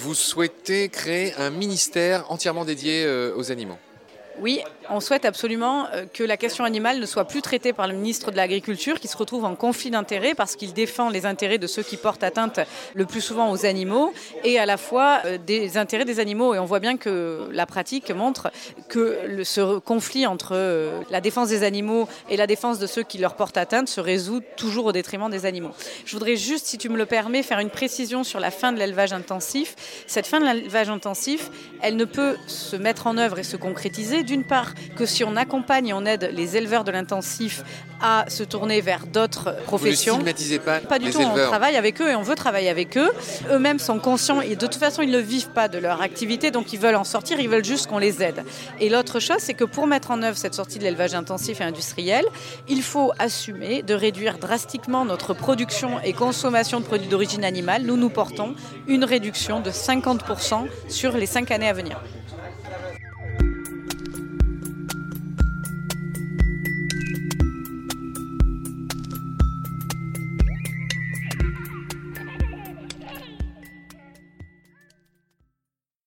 vous 0.00 0.14
souhaitez 0.14 0.88
créer 0.88 1.34
un 1.34 1.50
ministère 1.50 2.24
entièrement 2.30 2.64
dédié 2.64 3.04
euh, 3.04 3.34
aux 3.36 3.52
animaux. 3.52 3.78
Oui, 4.40 4.60
on 4.88 5.00
souhaite 5.00 5.26
absolument 5.26 5.86
euh, 5.92 6.06
que 6.12 6.24
la 6.24 6.38
question 6.38 6.64
animale 6.64 6.98
ne 6.98 7.04
soit 7.04 7.26
plus 7.26 7.42
traitée 7.42 7.74
par 7.74 7.86
le 7.86 7.92
ministre 7.92 8.30
de 8.30 8.36
l'Agriculture, 8.36 8.98
qui 8.98 9.06
se 9.06 9.16
retrouve 9.16 9.44
en 9.44 9.54
conflit 9.54 9.90
d'intérêts 9.90 10.34
parce 10.34 10.56
qu'il 10.56 10.72
défend 10.72 11.10
les 11.10 11.26
intérêts 11.26 11.58
de 11.58 11.66
ceux 11.66 11.82
qui 11.82 11.98
portent 11.98 12.24
atteinte 12.24 12.58
le 12.94 13.04
plus 13.04 13.20
souvent 13.20 13.50
aux 13.50 13.66
animaux 13.66 14.14
et 14.42 14.58
à 14.58 14.64
la 14.64 14.78
fois 14.78 15.20
euh, 15.26 15.36
des 15.36 15.76
intérêts 15.76 16.06
des 16.06 16.20
animaux. 16.20 16.54
Et 16.54 16.58
on 16.58 16.64
voit 16.64 16.80
bien 16.80 16.96
que 16.96 17.50
la 17.52 17.66
pratique 17.66 18.10
montre 18.10 18.50
que 18.88 19.44
ce 19.44 19.78
conflit 19.78 20.26
entre 20.26 20.52
euh, 20.54 21.02
la 21.10 21.20
défense 21.20 21.50
des 21.50 21.62
animaux 21.62 22.08
et 22.30 22.38
la 22.38 22.46
défense 22.46 22.78
de 22.78 22.86
ceux 22.86 23.02
qui 23.02 23.18
leur 23.18 23.36
portent 23.36 23.58
atteinte 23.58 23.88
se 23.88 24.00
résout 24.00 24.40
toujours 24.56 24.86
au 24.86 24.92
détriment 24.92 25.28
des 25.28 25.44
animaux. 25.44 25.72
Je 26.06 26.12
voudrais 26.12 26.36
juste, 26.36 26.64
si 26.64 26.78
tu 26.78 26.88
me 26.88 26.96
le 26.96 27.04
permets, 27.04 27.42
faire 27.42 27.58
une 27.58 27.70
précision 27.70 28.24
sur 28.24 28.40
la 28.40 28.50
fin 28.50 28.72
de 28.72 28.78
l'élevage 28.78 29.12
intensif. 29.12 29.76
Cette 30.06 30.26
fin 30.26 30.40
de 30.40 30.46
l'élevage 30.46 30.88
intensif, 30.88 31.50
elle 31.82 31.96
ne 31.96 32.06
peut 32.06 32.36
se 32.46 32.76
mettre 32.76 33.06
en 33.06 33.18
œuvre 33.18 33.38
et 33.38 33.42
se 33.42 33.58
concrétiser 33.58 34.24
d'une 34.30 34.44
part 34.44 34.74
que 34.96 35.06
si 35.06 35.24
on 35.24 35.34
accompagne 35.34 35.88
et 35.88 35.92
on 35.92 36.06
aide 36.06 36.30
les 36.32 36.56
éleveurs 36.56 36.84
de 36.84 36.92
l'intensif 36.92 37.64
à 38.00 38.24
se 38.28 38.44
tourner 38.44 38.80
vers 38.80 39.06
d'autres 39.06 39.56
professions. 39.64 40.18
Vous 40.18 40.24
ne 40.24 40.58
pas 40.58 40.78
Pas 40.78 40.98
du 41.00 41.10
tout, 41.10 41.20
on 41.20 41.34
travaille 41.34 41.76
avec 41.76 42.00
eux 42.00 42.10
et 42.10 42.14
on 42.14 42.22
veut 42.22 42.36
travailler 42.36 42.70
avec 42.70 42.96
eux. 42.96 43.10
Eux-mêmes 43.50 43.80
sont 43.80 43.98
conscients 43.98 44.40
et 44.40 44.54
de 44.54 44.66
toute 44.66 44.76
façon 44.76 45.02
ils 45.02 45.10
ne 45.10 45.18
vivent 45.18 45.50
pas 45.50 45.66
de 45.66 45.78
leur 45.78 46.00
activité 46.00 46.52
donc 46.52 46.72
ils 46.72 46.78
veulent 46.78 46.94
en 46.94 47.04
sortir, 47.04 47.40
ils 47.40 47.48
veulent 47.48 47.64
juste 47.64 47.88
qu'on 47.88 47.98
les 47.98 48.22
aide. 48.22 48.44
Et 48.78 48.88
l'autre 48.88 49.18
chose 49.18 49.38
c'est 49.40 49.54
que 49.54 49.64
pour 49.64 49.88
mettre 49.88 50.12
en 50.12 50.22
œuvre 50.22 50.38
cette 50.38 50.54
sortie 50.54 50.78
de 50.78 50.84
l'élevage 50.84 51.14
intensif 51.14 51.60
et 51.60 51.64
industriel, 51.64 52.24
il 52.68 52.82
faut 52.82 53.12
assumer 53.18 53.82
de 53.82 53.94
réduire 53.94 54.38
drastiquement 54.38 55.04
notre 55.04 55.34
production 55.34 56.00
et 56.04 56.12
consommation 56.12 56.78
de 56.78 56.84
produits 56.84 57.08
d'origine 57.08 57.44
animale. 57.44 57.82
Nous 57.82 57.96
nous 57.96 58.10
portons 58.10 58.54
une 58.86 59.04
réduction 59.04 59.58
de 59.60 59.70
50% 59.70 60.68
sur 60.88 61.16
les 61.16 61.26
cinq 61.26 61.50
années 61.50 61.68
à 61.68 61.72
venir. 61.72 62.00